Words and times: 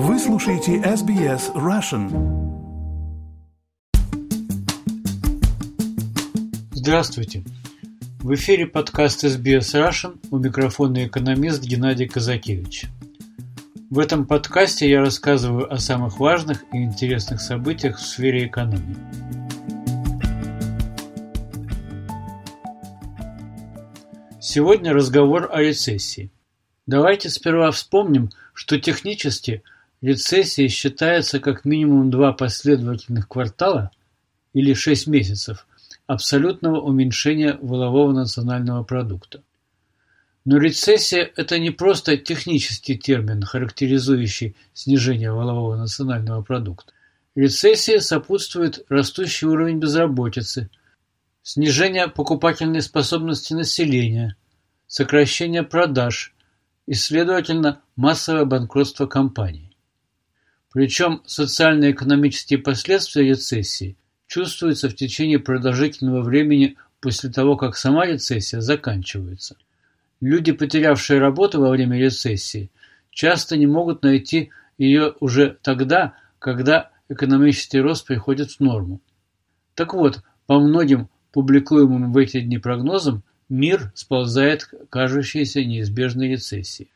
Вы 0.00 0.16
слушаете 0.20 0.76
SBS 0.76 1.52
Russian. 1.54 2.06
Здравствуйте. 6.70 7.42
В 8.20 8.32
эфире 8.34 8.68
подкаст 8.68 9.24
SBS 9.24 9.74
Russian 9.74 10.20
у 10.30 10.38
микрофона 10.38 11.08
экономист 11.08 11.64
Геннадий 11.64 12.06
Казакевич. 12.06 12.84
В 13.90 13.98
этом 13.98 14.24
подкасте 14.24 14.88
я 14.88 15.00
рассказываю 15.00 15.68
о 15.68 15.78
самых 15.78 16.20
важных 16.20 16.62
и 16.72 16.76
интересных 16.76 17.40
событиях 17.40 17.98
в 17.98 18.06
сфере 18.06 18.46
экономии. 18.46 18.96
Сегодня 24.38 24.92
разговор 24.92 25.50
о 25.52 25.60
рецессии. 25.60 26.30
Давайте 26.86 27.30
сперва 27.30 27.72
вспомним, 27.72 28.30
что 28.54 28.78
технически 28.78 29.64
рецессией 30.00 30.68
считается 30.68 31.40
как 31.40 31.64
минимум 31.64 32.10
два 32.10 32.32
последовательных 32.32 33.28
квартала 33.28 33.90
или 34.52 34.74
шесть 34.74 35.06
месяцев 35.06 35.66
абсолютного 36.06 36.80
уменьшения 36.80 37.58
волового 37.60 38.12
национального 38.12 38.82
продукта. 38.82 39.42
Но 40.44 40.56
рецессия– 40.56 41.30
это 41.36 41.58
не 41.58 41.70
просто 41.70 42.16
технический 42.16 42.96
термин, 42.96 43.42
характеризующий 43.42 44.56
снижение 44.72 45.30
волового 45.30 45.76
национального 45.76 46.40
продукта. 46.42 46.92
Рецессии 47.34 47.98
сопутствует 47.98 48.84
растущий 48.88 49.46
уровень 49.46 49.78
безработицы, 49.78 50.70
снижение 51.42 52.08
покупательной 52.08 52.80
способности 52.80 53.52
населения, 53.52 54.36
сокращение 54.86 55.62
продаж 55.62 56.34
и, 56.86 56.94
следовательно, 56.94 57.82
массовое 57.96 58.46
банкротство 58.46 59.06
компаний. 59.06 59.67
Причем 60.72 61.22
социально-экономические 61.26 62.58
последствия 62.58 63.24
рецессии 63.24 63.96
чувствуются 64.26 64.88
в 64.88 64.94
течение 64.94 65.38
продолжительного 65.38 66.22
времени 66.22 66.76
после 67.00 67.30
того, 67.30 67.56
как 67.56 67.76
сама 67.76 68.06
рецессия 68.06 68.60
заканчивается. 68.60 69.56
Люди, 70.20 70.52
потерявшие 70.52 71.20
работу 71.20 71.60
во 71.60 71.70
время 71.70 71.98
рецессии, 71.98 72.70
часто 73.10 73.56
не 73.56 73.66
могут 73.66 74.02
найти 74.02 74.50
ее 74.76 75.14
уже 75.20 75.56
тогда, 75.62 76.14
когда 76.38 76.90
экономический 77.08 77.80
рост 77.80 78.06
приходит 78.06 78.50
в 78.50 78.60
норму. 78.60 79.00
Так 79.74 79.94
вот, 79.94 80.22
по 80.46 80.58
многим 80.60 81.08
публикуемым 81.32 82.12
в 82.12 82.18
эти 82.18 82.40
дни 82.40 82.58
прогнозам, 82.58 83.22
мир 83.48 83.90
сползает 83.94 84.64
к 84.64 84.88
кажущейся 84.90 85.64
неизбежной 85.64 86.28
рецессии. 86.28 86.88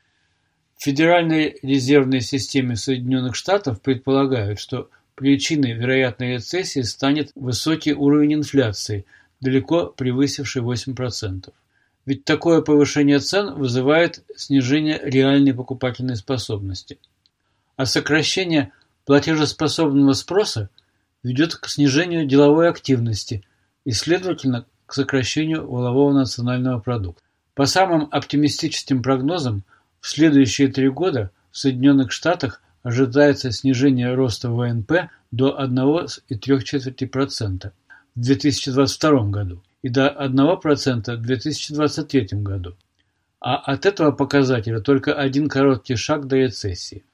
Федеральной 0.82 1.60
резервной 1.62 2.20
системе 2.20 2.74
Соединенных 2.74 3.36
Штатов 3.36 3.80
предполагают, 3.80 4.58
что 4.58 4.90
причиной 5.14 5.74
вероятной 5.74 6.34
рецессии 6.34 6.80
станет 6.80 7.30
высокий 7.36 7.92
уровень 7.92 8.34
инфляции, 8.34 9.06
далеко 9.40 9.86
превысивший 9.86 10.60
8%. 10.60 11.52
Ведь 12.04 12.24
такое 12.24 12.62
повышение 12.62 13.20
цен 13.20 13.54
вызывает 13.54 14.24
снижение 14.34 15.00
реальной 15.04 15.54
покупательной 15.54 16.16
способности. 16.16 16.98
А 17.76 17.86
сокращение 17.86 18.72
платежеспособного 19.06 20.14
спроса 20.14 20.68
ведет 21.22 21.54
к 21.54 21.68
снижению 21.68 22.26
деловой 22.26 22.68
активности 22.68 23.44
и, 23.84 23.92
следовательно, 23.92 24.66
к 24.86 24.94
сокращению 24.94 25.64
валового 25.64 26.12
национального 26.12 26.80
продукта. 26.80 27.22
По 27.54 27.66
самым 27.66 28.08
оптимистическим 28.10 29.00
прогнозам, 29.00 29.62
в 30.02 30.08
следующие 30.08 30.68
три 30.68 30.90
года 30.90 31.30
в 31.52 31.58
Соединенных 31.58 32.12
Штатах 32.12 32.60
ожидается 32.82 33.50
снижение 33.52 34.12
роста 34.14 34.50
ВНП 34.50 34.92
до 35.30 35.58
1,3% 35.62 37.70
в 38.14 38.20
2022 38.20 39.24
году 39.30 39.62
и 39.82 39.88
до 39.88 40.08
1% 40.08 41.16
в 41.16 41.22
2023 41.22 42.28
году. 42.32 42.76
А 43.40 43.56
от 43.56 43.86
этого 43.86 44.10
показателя 44.10 44.80
только 44.80 45.14
один 45.14 45.48
короткий 45.48 45.94
шаг 45.94 46.26
до 46.26 46.36
рецессии. 46.36 47.04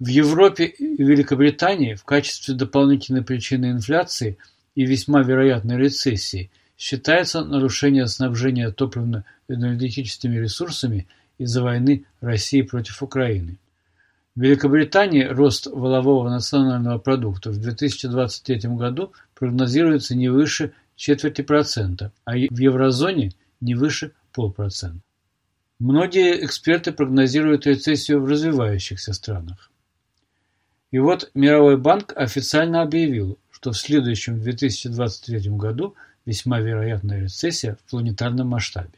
В 0.00 0.06
Европе 0.06 0.64
и 0.64 1.02
Великобритании 1.02 1.92
в 1.94 2.04
качестве 2.04 2.54
дополнительной 2.54 3.22
причины 3.22 3.72
инфляции 3.72 4.38
и 4.74 4.86
весьма 4.86 5.22
вероятной 5.22 5.76
рецессии 5.76 6.50
считается 6.78 7.44
нарушение 7.44 8.06
снабжения 8.06 8.70
топливно-энергетическими 8.70 10.36
ресурсами 10.36 11.06
из-за 11.38 11.62
войны 11.62 12.04
России 12.20 12.62
против 12.62 13.02
Украины. 13.02 13.58
В 14.34 14.42
Великобритании 14.42 15.24
рост 15.24 15.66
валового 15.66 16.28
национального 16.28 16.98
продукта 16.98 17.50
в 17.50 17.58
2023 17.58 18.70
году 18.70 19.12
прогнозируется 19.34 20.14
не 20.14 20.28
выше 20.28 20.72
четверти 20.94 21.42
процента, 21.42 22.12
а 22.24 22.32
в 22.32 22.58
еврозоне 22.58 23.32
не 23.60 23.74
выше 23.74 24.12
полпроцента. 24.32 25.00
Многие 25.78 26.44
эксперты 26.44 26.92
прогнозируют 26.92 27.66
рецессию 27.66 28.20
в 28.20 28.26
развивающихся 28.26 29.12
странах. 29.12 29.70
И 30.90 30.98
вот 30.98 31.30
Мировой 31.34 31.76
банк 31.76 32.12
официально 32.16 32.82
объявил, 32.82 33.38
что 33.50 33.72
в 33.72 33.78
следующем 33.78 34.40
2023 34.40 35.50
году 35.50 35.94
весьма 36.24 36.60
вероятная 36.60 37.22
рецессия 37.22 37.76
в 37.76 37.90
планетарном 37.90 38.48
масштабе. 38.48 38.90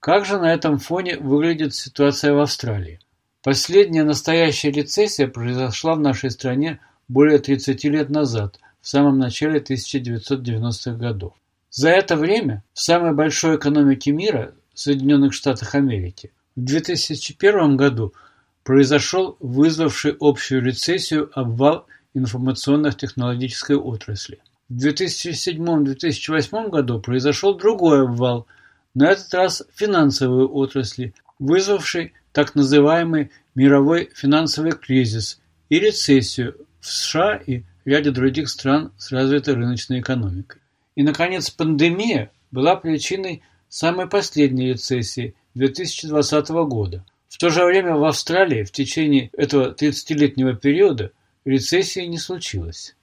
Как 0.00 0.24
же 0.24 0.38
на 0.38 0.54
этом 0.54 0.78
фоне 0.78 1.18
выглядит 1.18 1.74
ситуация 1.74 2.32
в 2.32 2.38
Австралии? 2.38 3.00
Последняя 3.42 4.04
настоящая 4.04 4.70
рецессия 4.70 5.26
произошла 5.26 5.94
в 5.94 6.00
нашей 6.00 6.30
стране 6.30 6.78
более 7.08 7.38
30 7.40 7.82
лет 7.84 8.08
назад, 8.08 8.60
в 8.80 8.88
самом 8.88 9.18
начале 9.18 9.58
1990-х 9.58 10.92
годов. 10.92 11.32
За 11.70 11.88
это 11.90 12.16
время 12.16 12.62
в 12.74 12.80
самой 12.80 13.12
большой 13.12 13.56
экономике 13.56 14.12
мира, 14.12 14.54
Соединенных 14.72 15.34
Штатах 15.34 15.74
Америки, 15.74 16.30
в 16.54 16.60
2001 16.64 17.76
году 17.76 18.14
произошел 18.62 19.36
вызвавший 19.40 20.16
общую 20.20 20.62
рецессию 20.62 21.28
обвал 21.34 21.86
информационно-технологической 22.14 23.76
отрасли. 23.76 24.38
В 24.68 24.76
2007-2008 24.76 26.68
году 26.68 27.00
произошел 27.00 27.54
другой 27.56 28.04
обвал– 28.04 28.46
на 28.98 29.12
этот 29.12 29.32
раз 29.32 29.62
финансовой 29.76 30.46
отрасли, 30.46 31.14
вызвавшей 31.38 32.14
так 32.32 32.56
называемый 32.56 33.30
мировой 33.54 34.10
финансовый 34.12 34.72
кризис 34.72 35.40
и 35.68 35.78
рецессию 35.78 36.66
в 36.80 36.86
США 36.88 37.36
и 37.36 37.62
ряде 37.84 38.10
других 38.10 38.48
стран 38.48 38.90
с 38.98 39.12
развитой 39.12 39.54
рыночной 39.54 40.00
экономикой. 40.00 40.60
И, 40.96 41.04
наконец, 41.04 41.48
пандемия 41.48 42.32
была 42.50 42.74
причиной 42.74 43.44
самой 43.68 44.08
последней 44.08 44.70
рецессии 44.70 45.36
2020 45.54 46.48
года. 46.66 47.06
В 47.28 47.38
то 47.38 47.50
же 47.50 47.64
время 47.64 47.94
в 47.94 48.02
Австралии 48.02 48.64
в 48.64 48.72
течение 48.72 49.30
этого 49.32 49.76
30-летнего 49.78 50.54
периода 50.54 51.12
рецессии 51.44 52.00
не 52.00 52.18
случилось. 52.18 52.96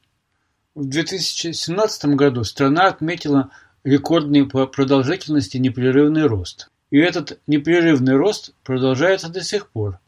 В 0.74 0.90
2017 0.90 2.06
году 2.16 2.44
страна 2.44 2.88
отметила 2.88 3.50
рекордный 3.86 4.48
по 4.48 4.66
продолжительности 4.66 5.58
непрерывный 5.58 6.26
рост. 6.26 6.70
И 6.90 6.98
этот 6.98 7.40
непрерывный 7.46 8.16
рост 8.16 8.54
продолжается 8.64 9.30
до 9.30 9.44
сих 9.44 9.70
пор, 9.70 10.00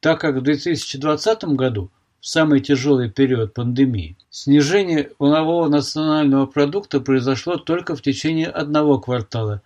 так 0.00 0.20
как 0.20 0.36
в 0.36 0.40
2020 0.40 1.44
году, 1.44 1.90
в 2.20 2.26
самый 2.26 2.60
тяжелый 2.60 3.10
период 3.10 3.52
пандемии, 3.52 4.16
снижение 4.30 5.12
волнового 5.18 5.68
национального 5.68 6.46
продукта 6.46 7.00
произошло 7.00 7.58
только 7.58 7.94
в 7.94 8.02
течение 8.02 8.48
одного 8.48 8.98
квартала, 8.98 9.60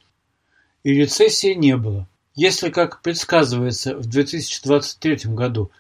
и 0.83 0.93
рецессии 0.93 1.55
не 1.55 1.77
было. 1.77 2.09
Если, 2.35 2.69
как 2.69 3.01
предсказывается, 3.01 3.97
в 3.97 4.07
2023 4.07 5.33
году 5.35 5.71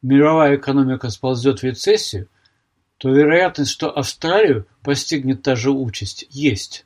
мировая 0.00 0.56
экономика 0.56 1.10
сползет 1.10 1.60
в 1.60 1.64
рецессию, 1.64 2.28
то 2.98 3.08
вероятность, 3.08 3.72
что 3.72 3.90
Австралию 3.90 4.66
постигнет 4.82 5.42
та 5.42 5.56
же 5.56 5.72
участь, 5.72 6.26
есть. 6.30 6.84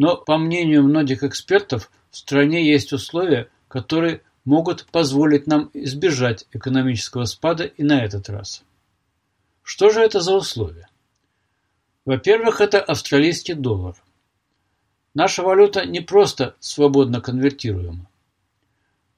Но, 0.00 0.16
по 0.16 0.38
мнению 0.38 0.82
многих 0.82 1.22
экспертов, 1.24 1.90
в 2.10 2.16
стране 2.16 2.66
есть 2.66 2.94
условия, 2.94 3.50
которые 3.68 4.22
могут 4.46 4.86
позволить 4.86 5.46
нам 5.46 5.68
избежать 5.74 6.46
экономического 6.52 7.26
спада 7.26 7.64
и 7.64 7.82
на 7.82 8.02
этот 8.02 8.30
раз. 8.30 8.64
Что 9.62 9.90
же 9.90 10.00
это 10.00 10.20
за 10.20 10.34
условия? 10.34 10.88
Во-первых, 12.06 12.62
это 12.62 12.80
австралийский 12.80 13.52
доллар. 13.52 13.94
Наша 15.12 15.42
валюта 15.42 15.84
не 15.84 16.00
просто 16.00 16.56
свободно 16.60 17.20
конвертируема. 17.20 18.08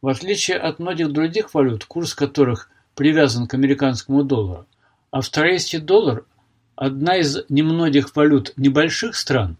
В 0.01 0.09
отличие 0.09 0.57
от 0.57 0.81
многих 0.81 1.13
других 1.13 1.55
валют, 1.55 1.85
курс 1.85 2.13
которых 2.13 2.69
привязан 2.97 3.47
к 3.47 3.55
американскому 3.55 4.25
доллару, 4.25 4.67
австралийский 5.13 5.79
доллар– 5.79 6.25
одна 6.75 7.19
из 7.19 7.39
немногих 7.49 8.17
валют 8.17 8.53
небольших 8.57 9.15
стран, 9.15 9.59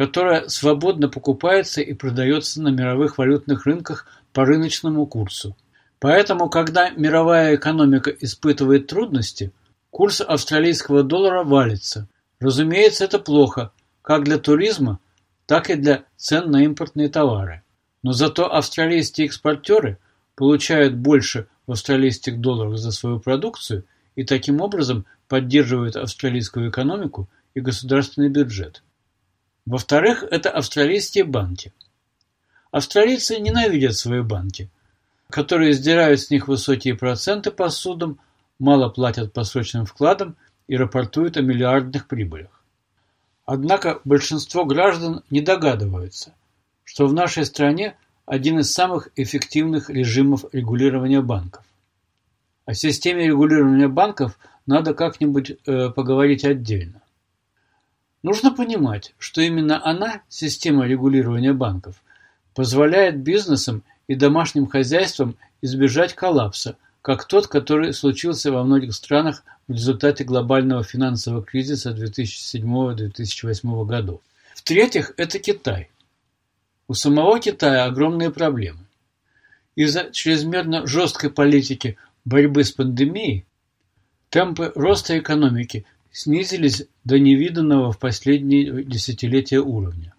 которая 0.00 0.48
свободно 0.48 1.10
покупается 1.10 1.82
и 1.82 1.92
продается 1.92 2.62
на 2.62 2.70
мировых 2.70 3.18
валютных 3.18 3.66
рынках 3.66 4.06
по 4.32 4.46
рыночному 4.46 5.04
курсу. 5.04 5.54
Поэтому, 5.98 6.48
когда 6.48 6.88
мировая 6.88 7.56
экономика 7.56 8.08
испытывает 8.08 8.86
трудности, 8.86 9.52
курс 9.90 10.22
австралийского 10.22 11.02
доллара 11.02 11.44
валится. 11.44 12.08
Разумеется, 12.38 13.04
это 13.04 13.18
плохо 13.18 13.72
как 14.00 14.24
для 14.24 14.38
туризма, 14.38 15.00
так 15.44 15.68
и 15.68 15.74
для 15.74 16.04
цен 16.16 16.50
на 16.50 16.64
импортные 16.64 17.10
товары. 17.10 17.62
Но 18.02 18.12
зато 18.12 18.50
австралийские 18.50 19.26
экспортеры 19.26 19.98
получают 20.34 20.94
больше 20.94 21.46
в 21.66 21.72
австралийских 21.72 22.40
долларах 22.40 22.78
за 22.78 22.90
свою 22.90 23.20
продукцию 23.20 23.84
и 24.14 24.24
таким 24.24 24.62
образом 24.62 25.04
поддерживают 25.28 25.96
австралийскую 25.96 26.70
экономику 26.70 27.28
и 27.52 27.60
государственный 27.60 28.30
бюджет. 28.30 28.82
Во-вторых, 29.66 30.24
это 30.30 30.50
австралийские 30.50 31.24
банки. 31.24 31.72
Австралийцы 32.70 33.38
ненавидят 33.38 33.96
свои 33.96 34.20
банки– 34.20 34.68
которые 35.30 35.72
сдирают 35.72 36.20
с 36.20 36.30
них 36.30 36.48
высокие 36.48 36.94
проценты 36.94 37.50
по 37.50 37.70
судам, 37.70 38.18
мало 38.58 38.88
платят 38.90 39.32
по 39.32 39.44
срочным 39.44 39.86
вкладам 39.86 40.36
и 40.66 40.76
рапортуют 40.76 41.36
о 41.36 41.42
миллиардных 41.42 42.06
прибылях. 42.06 42.62
Однако 43.46 44.00
большинство 44.04 44.64
граждан 44.64 45.22
не 45.30 45.40
догадываются, 45.40 46.34
что 46.84 47.06
в 47.06 47.14
нашей 47.14 47.46
стране 47.46 47.96
один 48.26 48.58
из 48.58 48.72
самых 48.72 49.08
эффективных 49.16 49.88
режимов 49.88 50.44
регулирования 50.52 51.20
банков. 51.20 51.64
О 52.66 52.74
системе 52.74 53.26
регулирования 53.26 53.88
банков 53.88 54.38
надо 54.66 54.94
как-нибудь 54.94 55.52
э, 55.66 55.88
поговорить 55.90 56.44
отдельно. 56.44 57.00
Нужно 58.22 58.52
понимать, 58.52 59.14
что 59.18 59.40
именно 59.40 59.84
она, 59.84 60.20
система 60.28 60.86
регулирования 60.86 61.54
банков, 61.54 62.02
позволяет 62.54 63.18
бизнесам 63.20 63.82
и 64.08 64.14
домашним 64.14 64.66
хозяйствам 64.66 65.36
избежать 65.62 66.14
коллапса, 66.14 66.76
как 67.00 67.26
тот, 67.26 67.46
который 67.46 67.94
случился 67.94 68.52
во 68.52 68.62
многих 68.62 68.94
странах 68.94 69.42
в 69.68 69.72
результате 69.72 70.24
глобального 70.24 70.84
финансового 70.84 71.42
кризиса 71.42 71.92
2007-2008 71.92 73.86
годов. 73.86 74.20
В-третьих, 74.54 75.14
это 75.16 75.38
Китай. 75.38 75.88
У 76.88 76.94
самого 76.94 77.40
Китая 77.40 77.84
огромные 77.84 78.30
проблемы. 78.30 78.80
Из-за 79.76 80.10
чрезмерно 80.10 80.86
жесткой 80.86 81.30
политики 81.30 81.96
борьбы 82.26 82.64
с 82.64 82.72
пандемией 82.72 83.46
темпы 84.28 84.72
роста 84.74 85.18
экономики 85.18 85.86
снизились 86.12 86.86
до 87.04 87.18
невиданного 87.18 87.92
в 87.92 87.98
последние 87.98 88.84
десятилетия 88.84 89.60
уровня. 89.60 90.14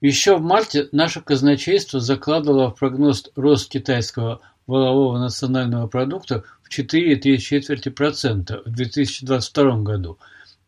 Еще 0.00 0.36
в 0.36 0.42
марте 0.42 0.88
наше 0.92 1.20
казначейство 1.20 2.00
закладывало 2.00 2.70
в 2.70 2.78
прогноз 2.78 3.30
рост 3.34 3.68
китайского 3.68 4.40
валового 4.66 5.18
национального 5.18 5.88
продукта 5.88 6.44
в 6.62 6.70
4,3% 6.70 8.62
в 8.64 8.70
2022 8.70 9.78
году, 9.80 10.18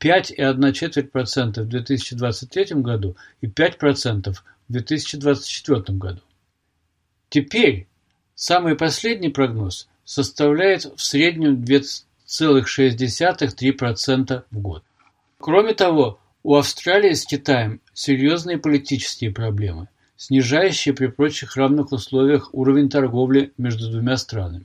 5,1% 0.00 1.62
в 1.62 1.68
2023 1.68 2.64
году 2.80 3.16
и 3.40 3.46
5% 3.46 4.32
в 4.32 4.42
2024 4.68 5.98
году. 5.98 6.20
Теперь 7.28 7.86
самый 8.34 8.74
последний 8.74 9.28
прогноз 9.28 9.88
составляет 10.04 10.86
в 10.96 11.00
среднем 11.00 11.62
2,6-3% 12.30 14.44
в 14.50 14.58
год. 14.58 14.82
Кроме 15.38 15.74
того, 15.74 16.18
у 16.42 16.56
Австралии 16.56 17.12
с 17.12 17.26
Китаем 17.26 17.82
серьезные 17.92 18.56
политические 18.58 19.30
проблемы, 19.30 19.88
снижающие 20.16 20.94
при 20.94 21.08
прочих 21.08 21.56
равных 21.56 21.92
условиях 21.92 22.54
уровень 22.54 22.88
торговли 22.88 23.52
между 23.58 23.90
двумя 23.90 24.16
странами. 24.16 24.64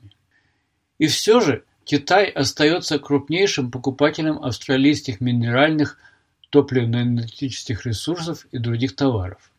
И 0.99 1.07
все 1.07 1.41
же 1.41 1.63
Китай 1.83 2.25
остается 2.25 2.99
крупнейшим 2.99 3.71
покупателем 3.71 4.43
австралийских 4.43 5.21
минеральных, 5.21 5.97
топливно-энергетических 6.49 7.85
ресурсов 7.85 8.47
и 8.51 8.57
других 8.57 8.95
товаров. 8.95 9.51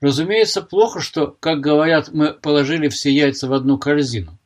Разумеется, 0.00 0.62
плохо, 0.62 1.00
что, 1.00 1.36
как 1.40 1.60
говорят, 1.60 2.10
мы 2.12 2.32
положили 2.32 2.88
все 2.88 3.12
яйца 3.12 3.48
в 3.48 3.52
одну 3.52 3.78
корзину. 3.78 4.38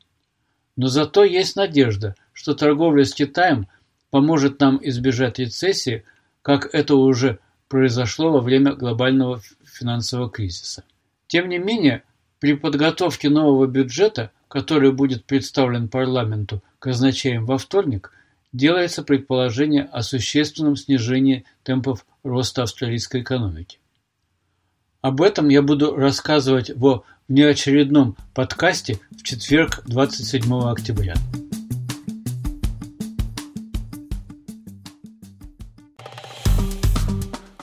Но 0.75 0.87
зато 0.87 1.23
есть 1.23 1.55
надежда, 1.55 2.15
что 2.33 2.53
торговля 2.53 3.05
с 3.05 3.13
Китаем 3.13 3.67
поможет 4.09 4.59
нам 4.59 4.79
избежать 4.81 5.39
рецессии, 5.39 6.03
как 6.41 6.73
это 6.73 6.95
уже 6.95 7.39
произошло 7.67 8.31
во 8.31 8.41
время 8.41 8.73
глобального 8.73 9.41
финансового 9.63 10.29
кризиса. 10.29 10.83
Тем 11.27 11.49
не 11.49 11.57
менее, 11.57 12.03
при 12.39 12.53
подготовке 12.53 13.29
нового 13.29 13.65
бюджета, 13.67 14.31
который 14.47 14.91
будет 14.91 15.25
представлен 15.25 15.87
парламенту 15.87 16.61
казначеем 16.79 17.45
во 17.45 17.57
вторник, 17.57 18.11
делается 18.51 19.01
предположение 19.01 19.83
о 19.85 20.03
существенном 20.03 20.75
снижении 20.75 21.45
темпов 21.63 22.05
роста 22.23 22.63
австралийской 22.63 23.21
экономики. 23.21 23.79
Об 25.01 25.21
этом 25.21 25.49
я 25.49 25.61
буду 25.61 25.95
рассказывать 25.95 26.71
во 26.75 27.03
внеочередном 27.27 28.15
подкасте 28.33 28.99
в 29.11 29.23
четверг 29.23 29.81
27 29.85 30.69
октября. 30.69 31.15